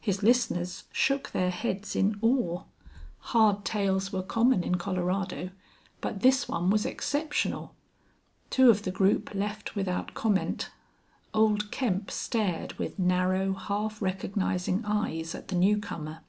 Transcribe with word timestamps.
His 0.00 0.22
listeners 0.22 0.84
shook 0.92 1.32
their 1.32 1.50
heads 1.50 1.96
in 1.96 2.20
awe. 2.22 2.62
Hard 3.34 3.64
tales 3.64 4.12
were 4.12 4.22
common 4.22 4.62
in 4.62 4.76
Colorado, 4.76 5.50
but 6.00 6.20
this 6.20 6.46
one 6.46 6.70
was 6.70 6.86
exceptional. 6.86 7.74
Two 8.48 8.70
of 8.70 8.84
the 8.84 8.92
group 8.92 9.34
left 9.34 9.74
without 9.74 10.14
comment. 10.14 10.70
Old 11.34 11.72
Kemp 11.72 12.12
stared 12.12 12.74
with 12.74 12.96
narrow, 12.96 13.54
half 13.54 14.00
recognizing 14.00 14.84
eyes 14.84 15.34
at 15.34 15.48
the 15.48 15.56
new 15.56 15.78
comer. 15.78 16.20